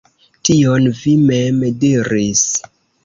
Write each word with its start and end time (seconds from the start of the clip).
Tion 0.47 0.87
vi 1.01 1.13
mem 1.27 1.61
diris. 1.85 2.43